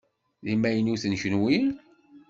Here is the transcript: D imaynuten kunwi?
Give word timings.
D 0.43 0.47
imaynuten 0.53 1.13
kunwi? 1.21 1.57